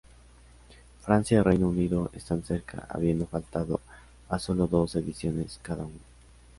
Francia 1.03 1.37
y 1.37 1.41
Reino 1.43 1.67
Unido 1.69 2.09
están 2.15 2.43
cerca, 2.43 2.87
habiendo 2.89 3.27
faltado 3.27 3.81
a 4.29 4.39
solo 4.39 4.65
dos 4.65 4.95
ediciones 4.95 5.59
cada 5.61 5.83
uno. 5.85 5.99